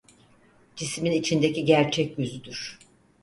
[0.75, 2.79] Cismin içindeki gerçek yüzüdür.